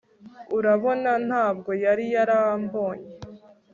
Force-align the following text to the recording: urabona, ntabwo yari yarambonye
urabona, 0.57 1.11
ntabwo 1.27 1.71
yari 1.83 2.05
yarambonye 2.15 3.09